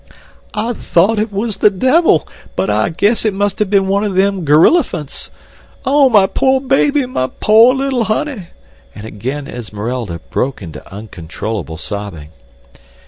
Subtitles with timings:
[0.55, 4.15] "I thought it was the devil; but I guess it must have been one of
[4.15, 5.29] them gorilephants.
[5.85, 8.47] Oh, my poor baby, my poor little honey,"
[8.95, 12.29] and again Esmeralda broke into uncontrollable sobbing.